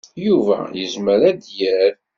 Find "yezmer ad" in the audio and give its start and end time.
0.79-1.37